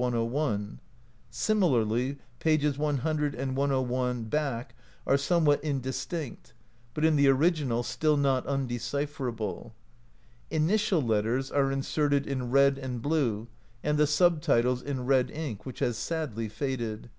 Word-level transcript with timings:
101; 0.00 0.78
similarly 1.28 2.18
pp. 2.38 2.78
100 2.78 3.34
and 3.34 3.56
101 3.56 4.22
[back] 4.26 4.72
are 5.04 5.16
some 5.16 5.44
what 5.44 5.60
indistinct, 5.64 6.52
but, 6.94 7.04
in 7.04 7.16
the 7.16 7.26
original, 7.26 7.82
still 7.82 8.16
not 8.16 8.46
undecipher 8.46 9.28
able. 9.28 9.74
Initial 10.52 11.02
letters 11.02 11.50
are 11.50 11.72
inserted 11.72 12.28
in 12.28 12.52
red 12.52 12.78
and 12.78 13.02
blue, 13.02 13.48
and 13.82 13.98
the 13.98 14.06
subtitles 14.06 14.82
in 14.82 15.04
red 15.04 15.32
ink, 15.32 15.66
which 15.66 15.80
has 15.80 15.96
sadly 15.96 16.48
faded. 16.48 17.10